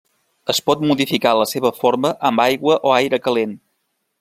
[0.53, 3.55] Es pot modificar la seva forma amb aigua o aire calent.